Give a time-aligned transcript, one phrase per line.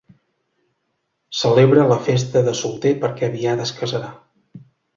[1.41, 4.13] Celebra la festa de solter perquè aviat es casarà.